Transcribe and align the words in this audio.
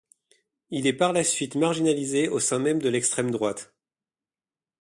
Il 0.71 0.87
est 0.87 0.93
par 0.97 1.13
la 1.13 1.23
suite 1.23 1.53
marginalisé 1.53 2.27
au 2.27 2.39
sein 2.39 2.57
même 2.57 2.81
de 2.81 2.89
l'extrême 2.89 3.29
droite. 3.29 3.71